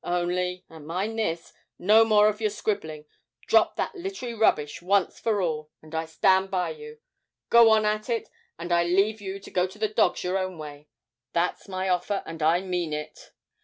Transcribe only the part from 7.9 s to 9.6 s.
it, and I leave you to